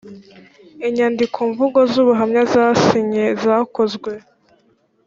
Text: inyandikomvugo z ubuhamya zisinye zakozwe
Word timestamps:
inyandikomvugo 0.87 1.79
z 1.91 1.93
ubuhamya 2.01 2.41
zisinye 2.51 3.23
zakozwe 3.43 4.11